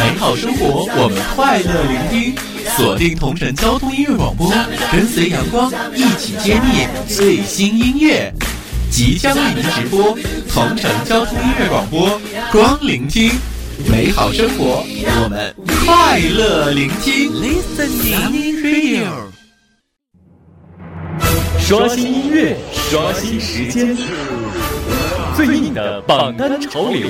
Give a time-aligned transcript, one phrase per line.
[0.00, 2.34] 美好生活，我们快乐聆听。
[2.74, 4.50] 锁定同城交通音乐广播，
[4.90, 8.32] 跟随阳光一起揭秘最新音乐。
[8.90, 10.16] 即将为您直播
[10.48, 12.18] 同城交通音乐广播，
[12.50, 13.30] 光聆听
[13.90, 14.82] 美好生活，
[15.22, 17.30] 我们快乐聆听。
[17.32, 19.06] Listening Radio，
[21.60, 23.94] 刷新音乐，刷新时间，
[25.36, 27.06] 最硬的榜单潮流，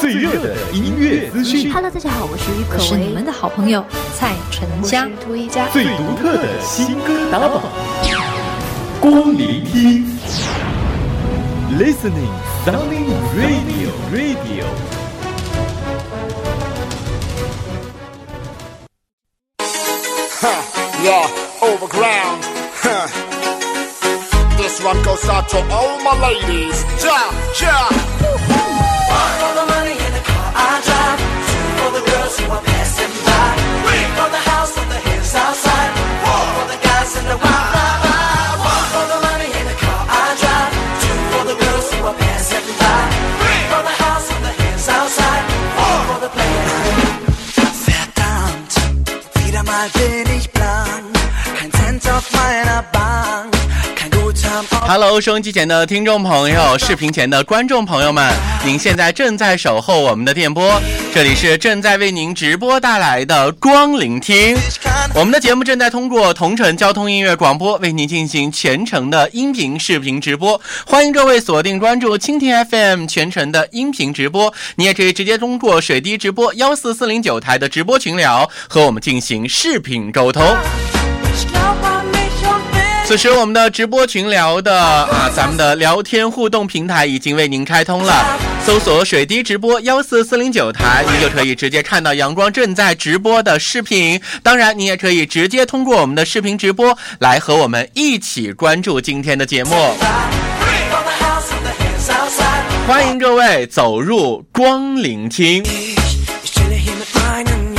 [0.00, 1.72] 最热的音乐资讯。
[1.72, 3.84] Hello，大家好，我是于可为，你们的好朋友
[4.16, 7.62] 蔡淳佳，涂一佳，最独特的新歌打榜，
[9.00, 10.06] 光聆听。
[11.76, 12.32] Listening,
[12.64, 13.06] sounding
[13.36, 14.64] radio, radio.
[20.40, 20.62] Huh,
[21.02, 21.28] yeah,
[21.60, 22.44] overground.
[22.82, 23.08] Huh.
[24.56, 26.84] This one goes out to all my ladies.
[27.04, 27.30] Ja,
[27.60, 27.88] ja.
[54.86, 58.32] Hello，收音机前的听众朋友，视频前的观众朋友们，
[58.64, 60.80] 您现在正在守候我们的电波，
[61.18, 64.56] 这里是正在为您直播带来的光聆听。
[65.16, 74.54] 我们的节目正在通过同城交通音乐广播为您进行全程的音频、视频直播，欢迎各位锁定关注蜻蜓 FM 全程的音频直播。
[74.76, 80.40] 你也可以直接通过水滴直播幺四四零九台的直播群聊和我们进行视频沟通。
[83.08, 88.38] 此时，我们的直播群聊的啊，咱们的聊天互动平台已经为您开通了。
[88.66, 94.20] 搜索“水滴直播幺四四零九台”，您就可以直接看到阳光正在直播的视频。
[94.42, 99.70] 当然，你也可以直接通过我们的视频直播来和我们一起关注今天的节目。
[102.86, 105.64] 欢迎各位走入光聆听。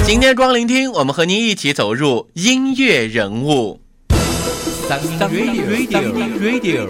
[0.04, 3.80] 今天光聆听，我们和您一起走入音乐人物。
[4.90, 6.02] Radio,
[6.40, 6.88] radio,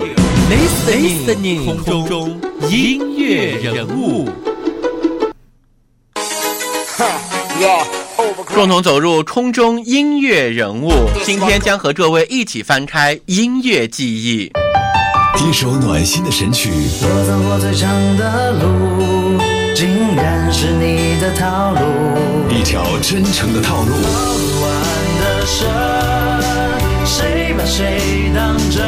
[0.49, 2.39] Listening 空中
[2.69, 4.29] 音乐人物.
[8.55, 10.93] 共同走入空中音乐人物。
[11.25, 14.49] 今天将和各位一起翻开音乐记忆。
[15.45, 16.69] 一首暖心的神曲，
[17.01, 19.37] 我走过最长的路，
[19.75, 21.81] 竟然是你的套路。
[22.49, 24.71] 一条真诚的套路，不完
[25.19, 25.67] 的神，
[27.69, 28.81] 谁当真？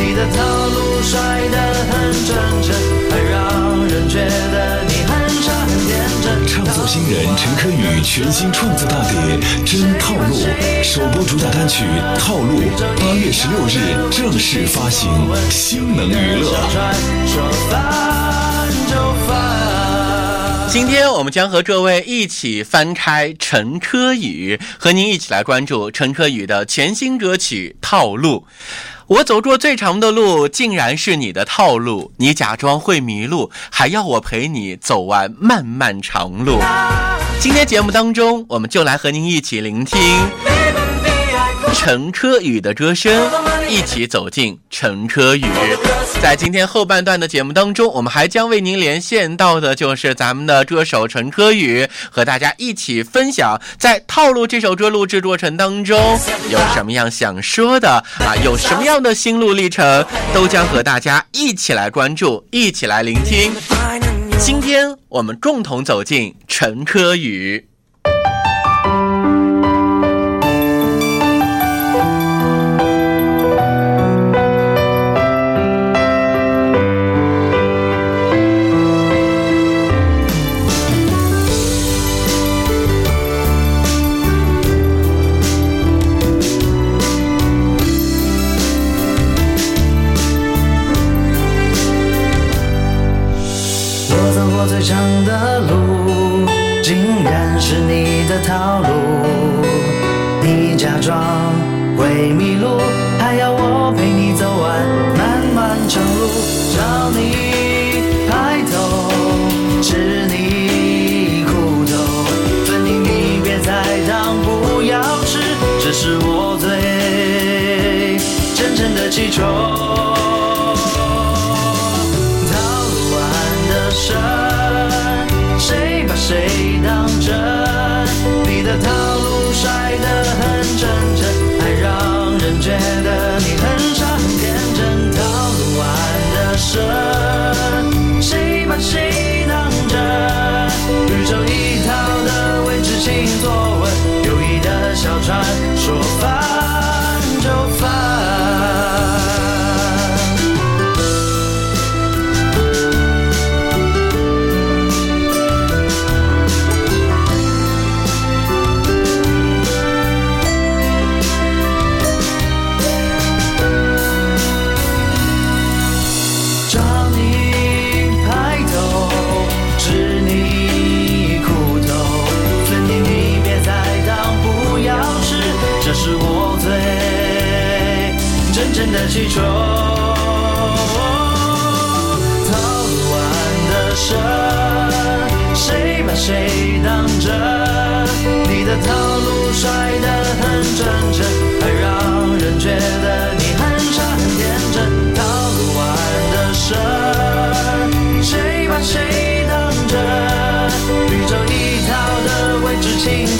[0.00, 0.36] 你的套
[0.66, 1.56] 路甩得
[1.90, 1.92] 很
[2.24, 2.74] 真诚，
[3.10, 5.12] 很让人觉得你很
[5.42, 5.88] 傻很天
[6.24, 6.26] 真。
[6.48, 9.38] 唱作新人陈可宇全新创作大碟
[9.70, 10.34] 《真套路》
[10.82, 11.84] 首播主打单曲
[12.18, 12.62] 《套路》，
[12.98, 15.10] 八月十六日正式发行，
[15.50, 16.50] 星能娱乐。
[20.70, 28.46] 今天我们将和各位一起翻开陈科宇，和您一起来关注陈科宇的全新歌曲《套路》。
[29.06, 32.12] 我走过最长的路，竟然是你的套路。
[32.18, 36.58] 你假装会迷路，还要我陪你走完漫漫长路。
[37.40, 39.98] 今天节目当中，我们就来和您一起聆听
[41.74, 43.30] 陈科宇的歌声，
[43.68, 45.44] 一起走进陈科宇。
[46.20, 56.18] 在今天后半段的节目当中，我们还将为您连线到的就是咱们的歌手陈科宇，和大家一起分享在《套路》这首歌录制过程当中
[56.50, 60.04] 有什么样想说的啊，有什么样的心路历程，
[60.34, 63.52] 都将和大家一起来关注，一起来聆听。
[64.38, 67.64] 今天我们共同走进陈科宇。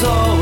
[0.05, 0.38] all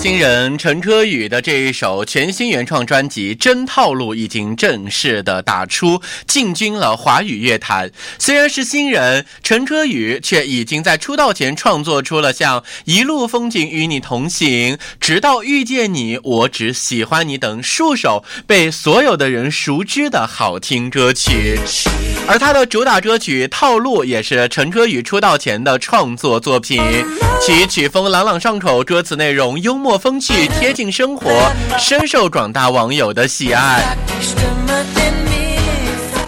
[0.00, 7.90] 新人陈科宇的这一首全新原创专辑《真套路》已经正式的打出，进军了华语乐坛。
[8.16, 21.58] 虽然是新人，陈科宇却已经在出道前创作出了像《一路风景与你同行》《直到遇见你》《我只喜欢你》等数首被所有的人熟知的好听歌曲。
[22.30, 26.82] 而他的主打歌曲《套路》也是陈歌宇出道前的创作作品，
[27.40, 31.30] 其曲风朗朗上口，歌词内容幽默风趣，贴近生活，
[31.78, 33.96] 深受广大网友的喜爱。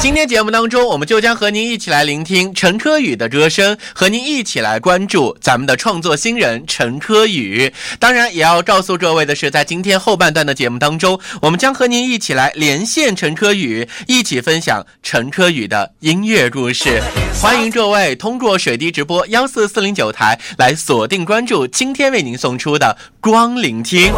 [0.00, 7.70] 今天节目当中，我们就将和您一起来聆听陈科宇的歌声，和您一起来关注咱们的创作新人陈科宇。
[7.98, 17.02] 当然，也要告诉各位的是，在今天后半段的节目当中，我们将和您一起来连线陈科宇，一起分享陈科宇的音乐故事。
[17.38, 24.10] 欢迎各位通过水滴直播幺四四零九台来锁定关注今天为您送出的光聆听。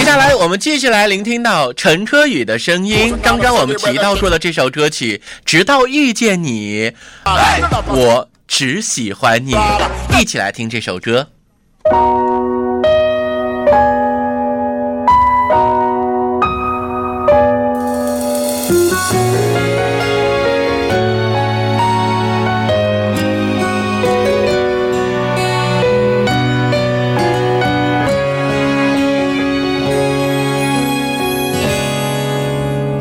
[0.00, 3.14] 接下来我们继续来聆听到陈科宇的声音。
[3.22, 6.90] 刚刚我们提到过的这首歌曲《直到遇见你》，
[7.24, 9.54] 哎，我只喜欢你。
[10.18, 11.28] 一起来听这首歌。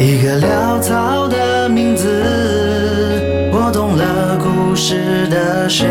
[0.01, 2.07] 一个潦草的名字，
[3.51, 5.89] 拨动了故事的弦。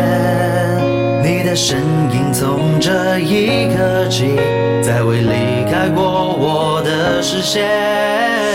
[1.21, 1.77] 你的身
[2.11, 4.35] 影从这一刻起，
[4.81, 8.48] 再未离开过我的视线。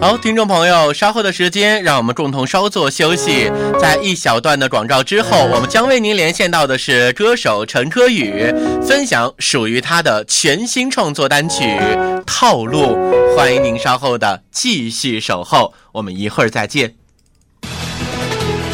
[0.00, 3.48] 好，听众朋友，稍后的时间，让我们共同稍作休息。
[3.80, 8.52] 在一小段的广告之后，我们将为您连线到的是歌手陈科宇，
[8.86, 11.64] 分享属于他的全新创作单曲
[12.26, 12.96] 《套路》。
[13.36, 16.94] 欢迎您稍后的继续守候，我们一会儿再见。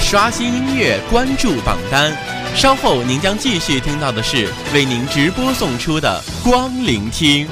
[0.00, 2.16] 刷新音乐，关注榜单。
[2.54, 7.46] 稍后您将继续听到的是为您直播送出的《光聆听》。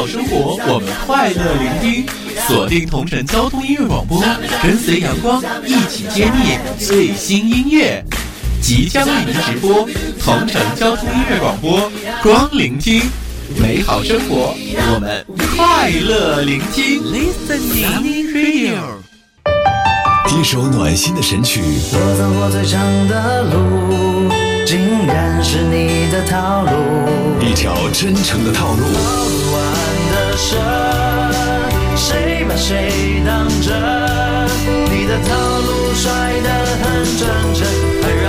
[0.00, 2.06] 好生活，我们快乐聆听。
[2.48, 4.24] 锁定同城交通音乐广播，
[4.62, 8.02] 跟随阳光一起揭秘最新音乐。
[8.62, 9.86] 即将为您直播
[10.18, 11.92] 同城交通音乐广播，
[12.22, 13.02] 光聆听
[13.60, 14.54] 美好生活，
[14.94, 15.22] 我们
[15.54, 17.02] 快乐聆听。
[17.02, 18.78] Listening Radio。
[20.34, 21.60] 一首暖心的神曲，
[21.92, 24.32] 我走过最长的路，
[24.64, 26.70] 竟然是你的套路。
[27.42, 29.49] 一条真诚的套路。
[30.40, 30.64] 不完
[31.30, 31.36] 的
[31.96, 33.68] 神，谁把谁当真？
[34.90, 35.28] 你的套
[35.60, 36.48] 路甩得
[36.80, 37.20] 很真
[37.54, 37.60] 诚，
[38.02, 38.24] 还让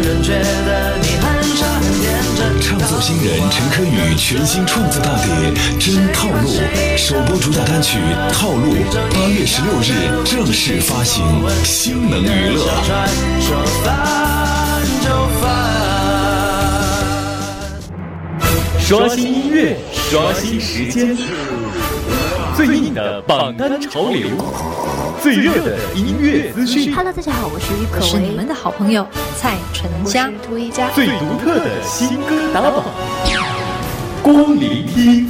[0.00, 1.24] 人觉得你很
[1.56, 2.04] 傻很天
[2.36, 2.40] 真。
[2.60, 6.48] 唱作新人陈科宇全新创作大碟《真套路》
[6.96, 7.98] 首播主打单曲
[8.32, 8.74] 《套路》，
[9.14, 11.24] 八月十六日正式发行，
[11.64, 12.66] 星能娱乐。
[18.84, 21.16] 刷新音乐，刷新时间，
[22.56, 24.28] 最硬的榜单潮流，
[25.22, 29.06] 最热的音乐资讯，Hello，大家好，我是郁可唯，是你们的好朋友
[29.38, 30.28] 蔡淳佳。
[30.44, 32.84] 涂一佳，最独特的新歌打榜。
[34.20, 35.28] 光聆听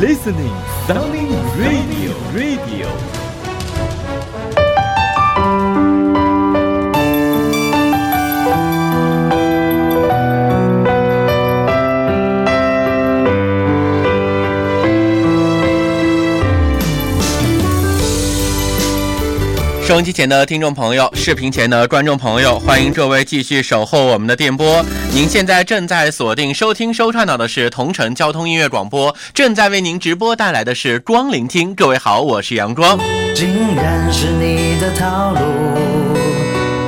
[0.00, 0.54] ，Listening
[0.86, 3.21] Sunny Radio Radio。
[19.92, 24.82] 收音机前的听众朋友，视频前的观众朋友，欢迎各位继续守候我们的电波。
[25.12, 31.74] 您现在正在锁定收听收看到的是同城交通音乐广播，正在为您直播带来的是光聆听。
[31.74, 32.98] 各位好，我是阳光。
[33.34, 35.40] 竟然是你的套路，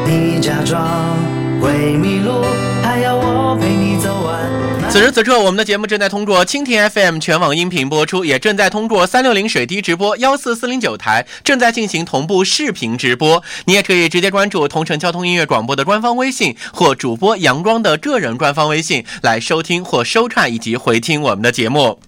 [0.06, 1.14] 你假装
[1.60, 2.42] 会迷路，
[2.82, 4.90] 还要我陪你走完。
[4.90, 13.42] 此时此刻，我们的节目正在通过蜻蜓 FM 全网音频播出，也正在通过三六零水滴直播幺四四零九台正在进行同步视频直播。
[13.64, 21.98] 你也可以直接关注同城交通音乐广播的官方微信或主播阳光的个人官方微信来收听或收看以及回听我们的节目。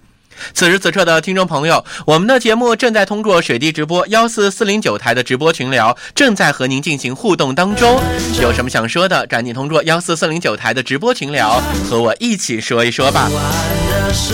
[0.54, 8.00] 此时此刻的听众朋友，我们的节目正在通过水滴直播幺四四零九台的直播群聊，正在和您进行互动当中。
[8.40, 13.30] 有什么想说的，赶紧通过幺四四零九台的直播群聊和我一起说一说吧。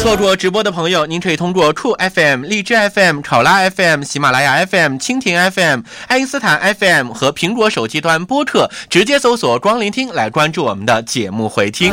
[0.01, 11.93] 错过直播的朋友，您可以通过酷 FM、荔枝 FM、考拉 FM、喜马拉雅 FM、蜻蜓 FM、爱因斯坦 FM 和苹果手机端播客直接搜索“光聆听”来关注我们的节目回听。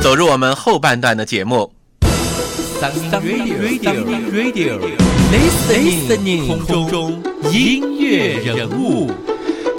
[0.00, 1.70] 走入我们后半段的节目。
[2.80, 4.80] Radio Radio
[5.30, 9.10] Listening 空中音乐人物。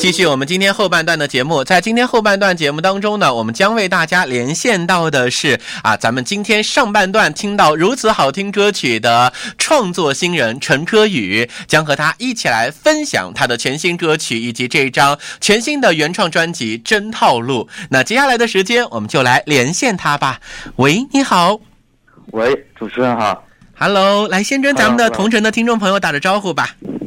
[0.02, 17.70] 继续我们今天后半段的节目，在今天后半段节目当中呢，我们将为大家连线到的是啊，咱们今天上半段听到如此好听歌曲的创作新人陈科宇，将和他一起来分享他的全新歌曲以及这张全新的原创专辑《真套路》。
[17.92, 20.40] 那接下来的时间，我们就来连线他吧。
[20.78, 21.60] 喂，你好
[22.32, 23.44] 喂，主持人好。
[23.78, 26.76] ，Hello，来先跟咱们的同城的听众朋友打个招呼吧。
[26.80, 27.01] Hello，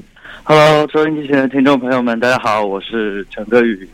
[0.47, 3.89] 收音机前的听众朋友们，大家好，我是陈哲宇。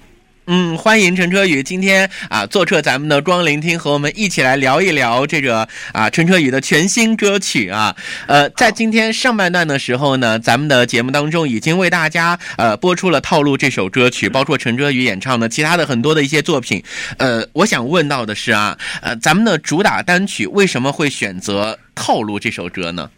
[0.46, 7.94] 嗯，欢迎陈车宇今天啊做客咱们的光聆听，和我们一起来聊一聊这个啊陈车宇的全新歌曲啊。
[8.26, 16.82] 呃，在今天上半段的时候呢，咱们的节目当中已经为大家呃播出了《套路》这首歌曲，包括陈车宇演唱的其他的很多的一些作品。
[17.18, 23.08] 呃，我想问到的是啊，呃，咱们的主打单曲为什么会选择《套路》这首歌呢？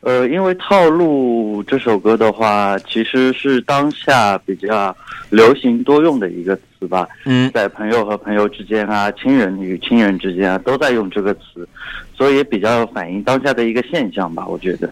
[0.00, 4.96] 呃，因为《套路》这首歌的话，其实是当下比较
[5.30, 11.68] 流行多用的一个词吧，嗯在朋友和朋友之间啊，亲人与亲人之间啊，都在用这个词，
[12.16, 14.88] 所以也比较反映当下的一个现象吧，我觉得。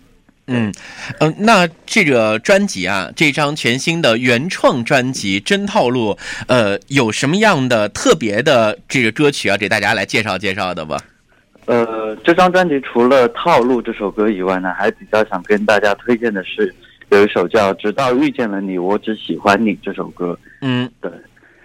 [0.48, 0.72] 嗯，
[1.18, 6.12] 呃，那这个专辑啊，这张全新的原创专辑《真套路》，
[6.46, 11.00] 呃，有什么样的特别的这个歌曲啊，给大家来介绍介绍的吧？
[11.66, 16.72] 呃，这张专辑除了《套路》这首歌以外呢，还比较想跟大家推荐的是
[17.10, 20.38] 有一首叫《直到遇见了你，我只喜欢你》这首歌。
[20.62, 21.10] 嗯对，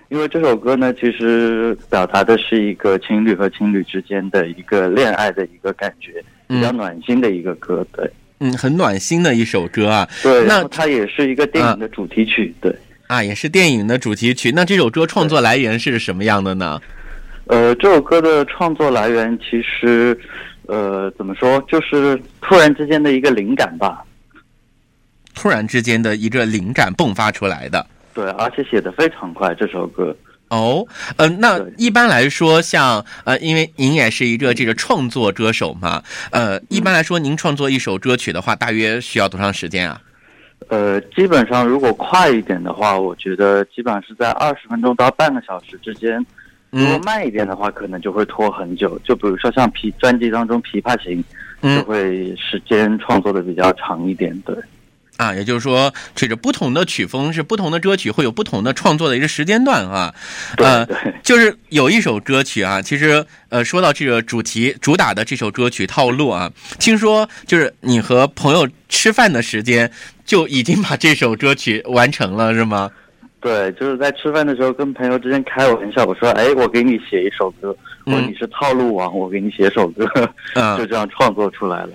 [0.10, 7.86] 因为这首歌呢，其实表达的是一个情侣和情侣之间的一个恋爱的一个感觉，比较嗯暖心的一个歌。
[7.94, 12.52] 对，嗯，很暖心的一首歌啊对，那它也是一个电影的主题曲。
[12.60, 14.52] 对，啊，也是电影的主题曲。
[14.52, 16.82] 那这首歌创作来源是什么样的呢？
[17.52, 20.18] 呃，这首歌的创作来源其实，
[20.68, 24.06] 呃，怎么说，就是突然之间的一个灵感吧。
[25.36, 27.86] 突然之间的一个灵感迸发出来的。
[28.14, 30.16] 对，而且写的非常快，这首歌。
[30.48, 30.88] 哦，
[31.18, 40.02] 呃，那一般来说，像呃，因为您也是一个这个创作歌手嘛，呃，一般来说，您创作一首歌曲的话，大约需要多长时间啊？
[40.70, 46.26] 呃，基本上如果快一点的话，我觉得基本上是在二十分钟到半个小时之间。
[46.72, 48.98] 如果嗯慢一点的话，可能就会拖很久。
[49.04, 51.18] 就比如说像琵专辑当中《琵琶行》，
[51.62, 54.36] 就嗯会时间创作的比较长一点。
[54.46, 54.56] 对，
[55.18, 60.16] 啊，也就是说，这个不同的曲风是不同的歌曲会有不同的创作的一个时间段啊。
[60.58, 60.88] 呃
[61.22, 69.92] 就是有一首歌曲啊，其实呃，说到这个主题主打的这首歌曲套路啊，听说就是你和朋友吃饭的时间
[70.26, 72.90] 就已经把这首歌曲完成了，是吗？
[73.42, 77.76] 对，就是在吃饭的时候跟朋友之间开玩笑，我说：“哎，我给你写一首歌，
[78.06, 80.08] 我说嗯你是套路王，我给你写首歌。
[80.56, 81.90] 嗯就这样创作出来了。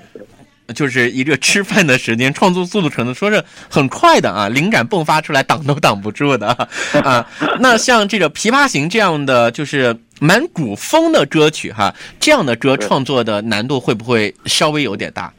[0.74, 6.48] 就是一个吃饭的时间，创作速度可能说是很快的啊，灵感迸发出来，挡都挡不住的
[7.04, 7.24] 啊。
[7.60, 15.32] 那像这个《琵琶行》这样的，就是蛮古风的歌曲哈，这样的歌创作的难度会不会稍微有点大？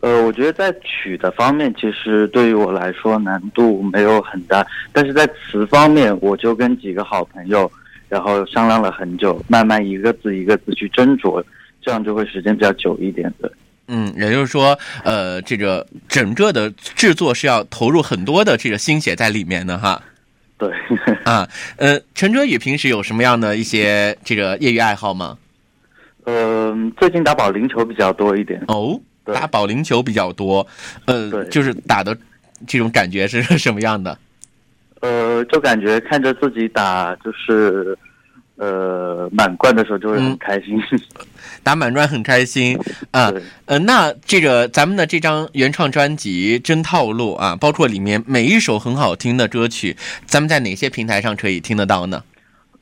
[0.00, 7.70] 呃，我觉得在曲的方面，其实对于我来说难度没有很大，但是在词方面，我就跟几个好朋友
[8.08, 11.42] 然后商量了很久，慢慢一个字一个字去斟酌，
[11.80, 13.50] 这样就会时间比较久一点的。
[13.88, 20.02] 嗯，也就是说，呃，这个整个的制作是要投入很多的这个心血在里面的哈。
[20.58, 20.68] 对，
[21.24, 25.38] 啊，呃，陈哲宇平时有什么样的一些这个业余爱好吗？
[26.24, 28.60] 呃，最近打保龄球比较多一点。
[28.68, 29.00] 哦，对
[29.34, 30.66] 打保龄球比较多，
[31.06, 32.16] 呃，就是打的
[32.66, 34.16] 这种感觉是什么样的？
[35.00, 37.96] 呃，就感觉看着自己打就是，
[38.56, 40.80] 呃，满贯的时候就会嗯很开心。
[41.62, 42.78] 打满贯很开心
[43.10, 43.30] 啊。
[43.66, 52.22] 呃，那这个咱们的这张原创专辑《真套路》啊，包括里面每一首很好听的歌曲，咱们在哪些平台上可以听得到呢？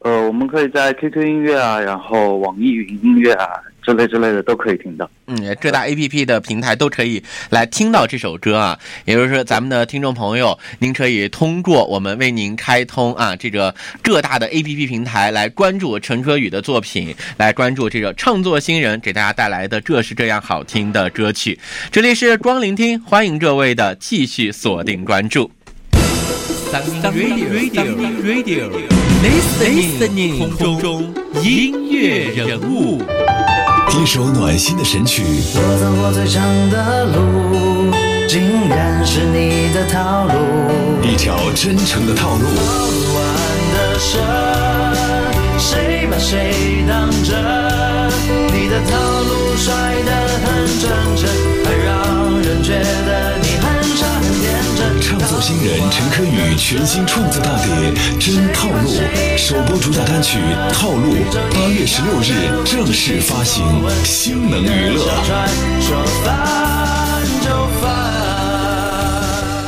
[0.00, 3.48] 呃，我们可以在 QQ 音乐啊，然后网易云音乐啊
[3.84, 5.08] 之类之类的都可以听到。
[5.26, 8.78] 嗯，各大 A P P 的平台都可以来听到这首歌啊。
[9.04, 21.58] 也就是说，咱们的听众朋友，您可以通过我们为您开通啊这个各大的 A P P 平台来关注陈科宇的作品，来关注这个创作新人给大家带来的这是这样好听的歌曲。
[21.90, 25.50] 这里是光聆听，欢迎各位的继续锁定关注。
[26.72, 27.46] Radio
[28.22, 28.68] Radio
[29.22, 33.00] Listening 空中音乐人物。
[34.02, 35.22] 一首暖心的神曲，
[35.54, 37.94] 我走过最长的路，
[38.28, 40.32] 竟然是你的套路。
[41.00, 42.42] 一条真诚的套路。
[42.44, 43.24] 套路完
[43.72, 44.20] 的深，
[45.58, 47.38] 谁把谁当真？
[48.52, 49.72] 你的套路帅
[50.04, 50.10] 得
[50.42, 51.24] 很真诚，
[51.64, 53.13] 还让人觉得
[55.46, 58.88] 新人陈科宇全新创作大碟《真套路》
[59.36, 60.38] 首播主打单曲
[60.72, 61.14] 《套路》，
[61.52, 63.62] 八月十六日正式发行，
[64.04, 65.04] 星能娱乐。
[65.82, 68.33] 说翻就。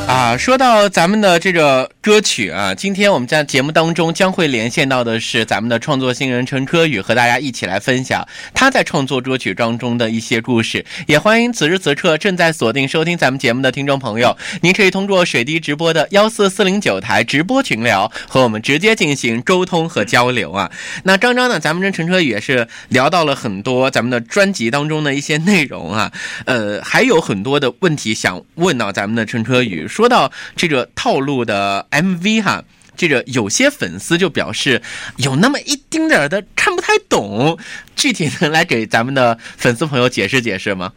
[0.07, 10.87] 啊，说到咱们的这个歌曲啊，今天我们在节目当中将会连线到的是咱们的创作新人陈科宇，和大家一起来分享他在创作歌曲当中的一些故事。
[11.09, 20.71] 也欢迎此时此刻正在锁定收听咱们节目的听众朋友，您可以通过水滴直播的幺四四零九台直播群聊和我们直接进行沟通和交流啊。
[21.03, 26.13] 那刚刚呢，咱们跟陈科宇也是聊到了很多咱们的专辑当中的一些内容啊，
[26.45, 29.89] 呃，还有很多的问题想问到咱们的陈科宇。
[29.97, 32.63] 说到这个套路的 MV 哈。
[32.99, 34.81] 这个有些粉丝就表示
[35.19, 37.59] 有那么一丁点儿的看不太懂，
[37.95, 40.93] 具体能来给咱们的粉丝朋友解释解释吗？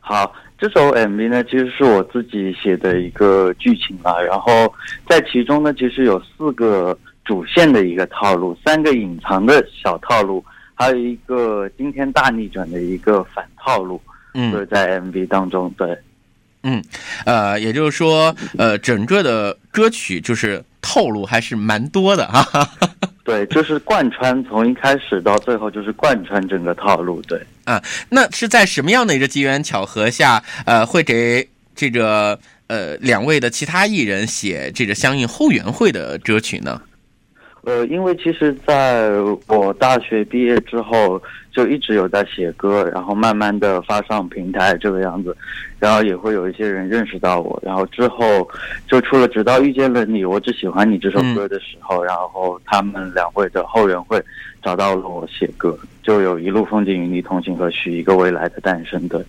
[0.00, 4.18] 好，这首 MV 呢，其实是我自己写的一个剧情啊。
[4.20, 4.72] 然后
[5.06, 10.42] 在其中呢，其实有四个主线的一个套路，三个隐藏的小套路，
[10.74, 14.00] 还有一个惊天大逆转的一个反套路。
[14.34, 15.96] 嗯就是在 MV 当中，对，
[16.62, 16.82] 嗯，
[17.24, 22.68] 呃，也就是说，呃，整个的歌曲就是套路还是蛮多的哈、哈。
[23.24, 27.20] 对，就是贯穿从一开始到最后，就是贯穿整个套路。
[27.22, 36.80] 对，啊，那是在什么样的一个机缘巧合下，呃，会给这个呃两位的其他艺人写这个相应后援会的歌曲呢？
[37.64, 39.10] 呃，因为其实在
[39.46, 41.22] 我大学毕业之后，
[41.58, 45.36] 就一直有在写歌，然后慢慢的发上平台这个样子，
[45.80, 48.48] 然后也会有一些人认识到我，然后之后
[48.86, 54.22] 就出了《直到遇见了你，我只喜欢你》这首歌的时候，然后他们两位的后援会
[54.62, 59.08] 找到了我写歌，就有一路风景与你同行和许一个未来的诞生。
[59.08, 59.20] 对，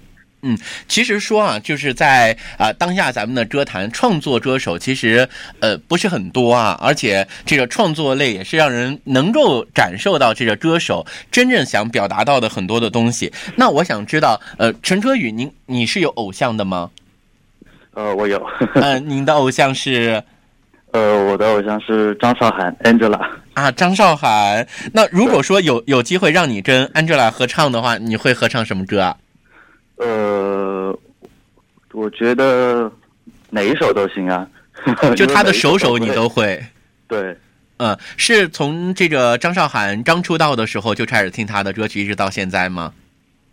[0.88, 5.28] 其实说啊，就是在啊、当下咱们的歌坛创作歌手其实
[5.60, 13.32] 呃不是很多啊，而且这个创作类也是让人能够感受到这个歌手真正想表达到的很多的东西。
[13.58, 16.90] 那我想知道，呃，陈哲宇，您你是有偶像的吗？
[17.94, 18.42] 呃，我有，
[18.76, 20.24] 呃，您的偶像是
[20.94, 23.20] 呃，我的偶像是张韶涵 Angela。
[23.54, 24.66] 啊张韶涵。
[24.94, 29.18] 那如果说有有机会让你跟 Angela 合唱的话，你会合唱什么歌啊？
[30.00, 31.00] 呃，
[31.94, 32.92] 我觉得
[33.50, 34.46] 哪一首都行啊，
[35.16, 36.62] 就他的首首你都会。
[37.08, 37.38] 对。
[37.82, 42.94] 嗯，是从这个张韶涵刚出道的时候就开始听他的歌曲，一直到现在吗？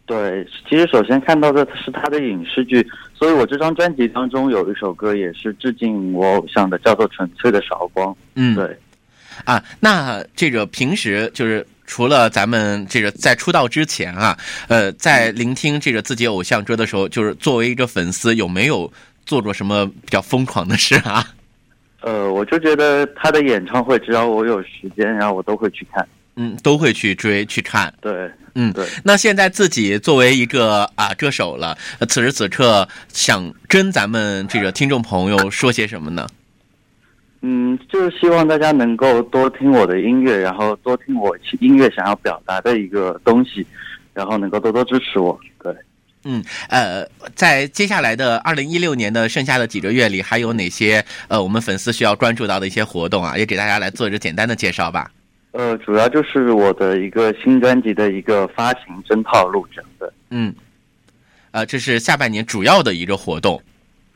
[0.04, 8.12] 对，其实首先看到的是他的影视剧，所以我这张专辑当中有一首歌也是致敬我偶像的，叫做《纯粹的韶光》。
[8.34, 8.76] 嗯，对，
[9.44, 14.36] 啊，那这个平时就是除了咱们这个在出道之前啊，
[14.68, 18.92] 呃，在聆听这个自己偶像歌的时候，就是作为一个粉丝，有没有
[19.24, 21.26] 做过什么比较疯狂的事啊？
[22.02, 26.06] 呃，我就觉得他的演唱会，只要我有时间，然后我都会去看。
[26.36, 27.92] 嗯，都会去追去看。
[28.00, 28.86] 对，嗯，对。
[29.02, 36.28] 那现在自己作为一个啊歌手了，呃此时此刻想跟咱们这个听众朋友说些什么呢？
[37.48, 43.64] 嗯，就是希望大家能够多听我的音乐，然后多听我音乐想要表达的一个东西，
[44.12, 45.38] 然后能够多多支持我。
[45.62, 45.72] 对，
[46.24, 47.06] 嗯，呃，
[47.36, 53.38] 在接下来的二零一六年的剩下的几个月里，还有哪些呃我们粉丝需要关注到的一些活动啊？
[53.38, 55.08] 也给大家来做一个简单的介绍吧。
[55.52, 60.12] 呃，主要就是我的一个新专辑的一个发行真套路这样的。
[60.30, 60.52] 嗯，
[61.52, 63.62] 呃，这是下半年主要的一个活动。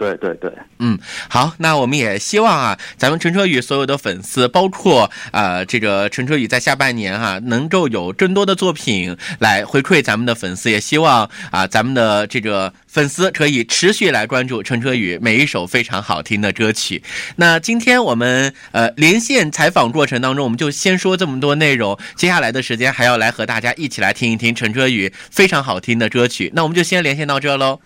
[0.01, 17.03] 对对对，嗯，好，那我们也希望啊，咱们陈车宇所有的粉丝，包括呃这个陈车宇在下半年哈、能够有更多的作品来回馈咱们的粉丝，也希望啊、咱们的这个粉丝可以持续来关注陈车宇每一首非常好听的歌曲。
[17.37, 26.51] 那今天我们呃连线采访过程当中，我们就先说这么多内容，接下来的时间还要来和大家一起来听一听陈车宇非常好听的歌曲。
[26.55, 27.81] 那我们就先连线到这喽。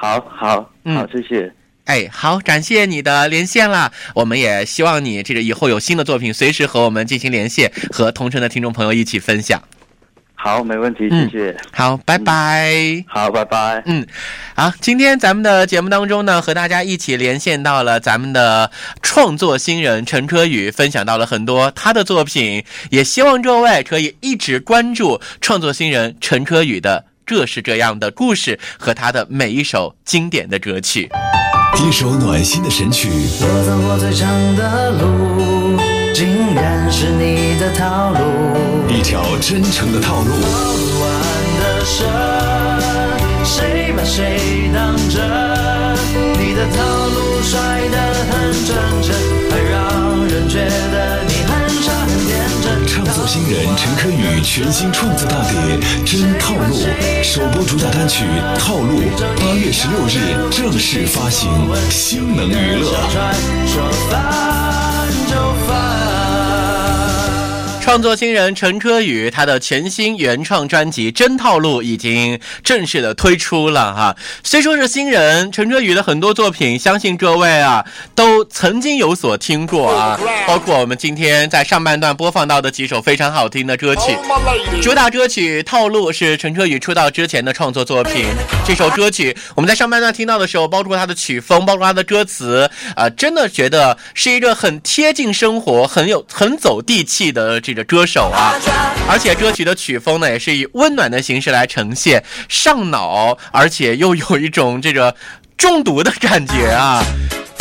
[0.00, 1.52] 好好嗯好，谢谢。
[1.86, 3.90] 哎，好，感谢你的连线啦！
[4.14, 9.60] 我们也希望你这个以后有新的作品，随时和我们进行连线，和同城的听众朋友一起分享。
[10.34, 11.56] 好，没问题，嗯谢谢。
[11.72, 13.02] 好，拜拜。
[13.08, 13.82] 好，拜拜。
[13.86, 14.06] 嗯，
[14.54, 18.70] 好，今天咱们的节目当中呢，和大家一起连线到了咱们的
[19.02, 31.10] 创作新人陈科宇，分享到了很多他的作品，也希望各位可以一直关注创作新人陈科宇的这是这样的故事和他的每一首经典的歌曲。
[31.76, 33.10] 一首暖心的神曲，
[33.42, 35.78] 我走过最长的路，
[36.14, 38.18] 竟然是你的套路。
[38.88, 40.32] 一条真诚的套路。
[53.28, 56.74] 新人陈柯宇全新创作大碟《真套路》
[57.22, 58.24] 首播主打单曲
[58.58, 59.02] 《套路》，
[59.38, 61.50] 八月十六日正式发行，
[61.90, 62.90] 星能娱乐。
[67.88, 74.14] 创作新人陈科宇，他的全新原创专辑《真套路》已经正式的推出了哈。
[74.44, 77.82] 虽说是新人，陈科宇的很多作品，相信各位啊
[78.14, 84.14] 都曾经有所听过啊，包括我们今天在上半段播放到的几首非常好听的歌曲。
[84.82, 88.26] 主打歌曲《套路》是陈车宇出道之前的创作作品。
[88.66, 98.54] 这首歌曲我们在上半段听到的时候，包括他的曲风，包括他的歌词，啊、真的觉得是一个很贴近生活、很有很走地气的这歌手啊。
[99.08, 105.14] 而且歌曲的曲风呢，也是以温暖的形式来呈现，上脑，而且又有一种这个
[105.56, 107.02] 中毒的感觉啊，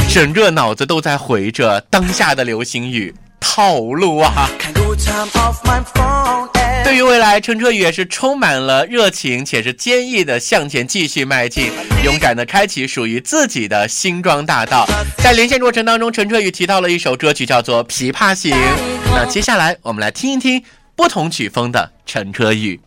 [0.10, 4.49] 整个脑子都在回着当下的流行语套路啊。
[6.88, 11.69] 对于未来，陈车宇也是充满了热情，且是坚毅的向前继续迈进，
[12.02, 14.88] 勇敢的开启属于自己的星光大道。
[15.17, 18.56] 在连线过程当中，陈车宇提到了一首歌曲，叫做《琵琶行》。
[19.08, 20.63] 那接下来我们来听一听
[20.95, 22.80] 不同曲风的陈车宇。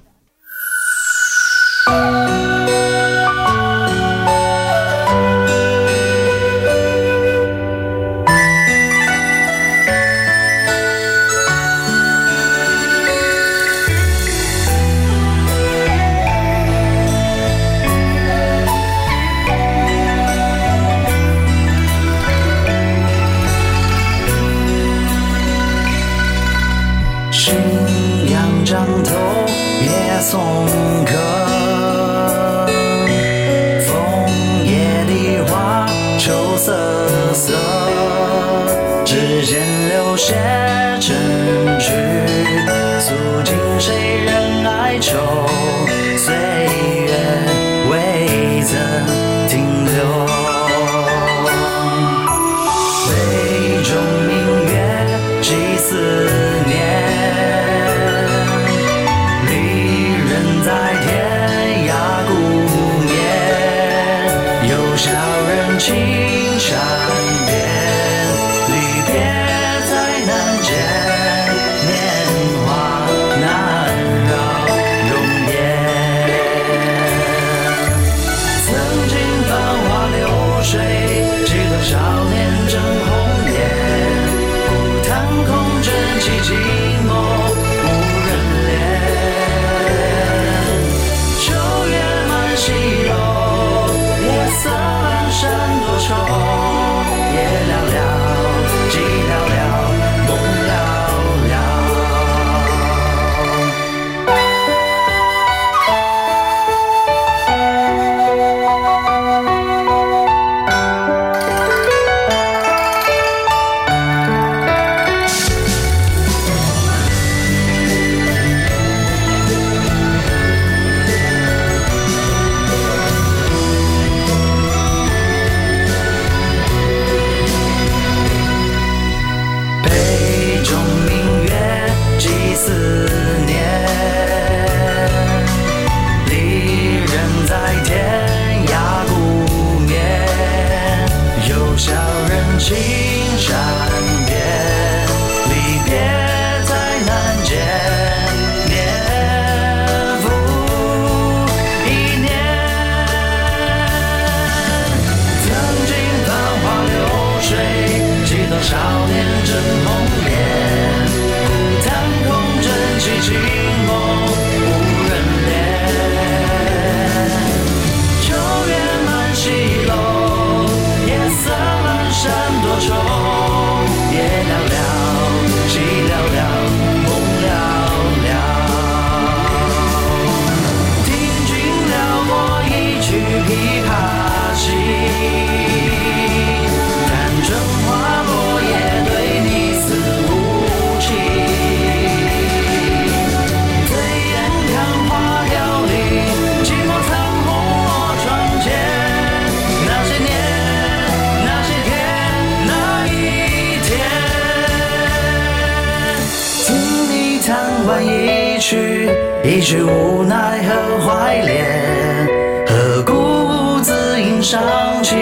[208.71, 209.11] 一句，
[209.43, 212.29] 一句无奈和怀恋，
[212.69, 214.63] 何故自引伤
[215.03, 215.19] 情，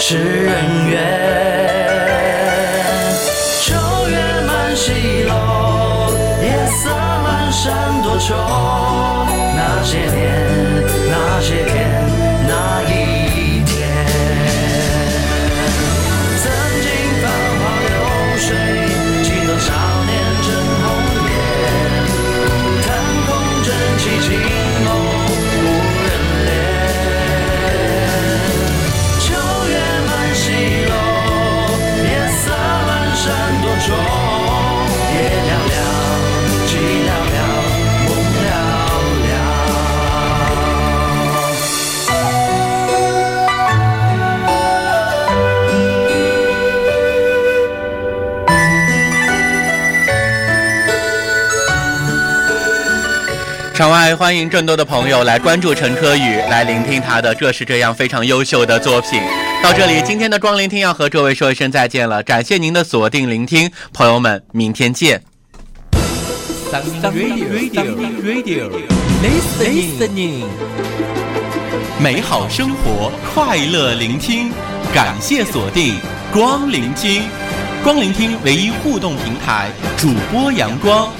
[0.00, 0.98] 是人怨？
[3.62, 3.76] 秋
[4.08, 8.34] 月满西楼，夜色阑珊多愁。
[9.54, 10.29] 那些年，
[53.80, 59.18] 场外欢迎更多的朋友来关注陈科宇，来聆听他的这是这样非常优秀的作品。
[59.62, 65.22] 到这里，今天的光聆听要和各位说一声再见了，感谢您的锁定聆听，朋友们，明天见。
[69.22, 70.44] Listening，
[71.98, 74.52] 美好生活，快乐聆听，
[74.92, 75.96] 感谢锁定
[76.30, 77.22] 光聆听，
[77.82, 81.10] 光聆听唯一互动平台，主播阳光，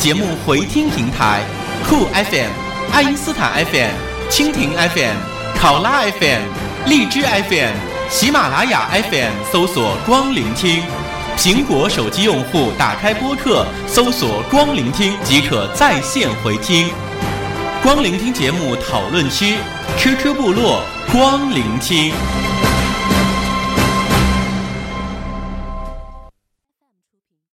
[0.00, 1.44] 节目回听平台
[1.86, 2.50] 酷 FM、
[2.92, 3.90] 爱因斯坦 FM、
[4.30, 5.16] 蜻蜓 FM、
[5.56, 6.42] 考拉 FM、
[6.86, 7.74] 荔枝 FM、
[8.10, 10.82] 喜马拉雅 FM 搜索光聆听。
[11.36, 16.90] 苹果手机用户打开播客，搜索“光聆听”即可在线回听。
[17.82, 19.56] 光聆听节目讨论区
[19.96, 22.12] ，QQ 部落光聆听。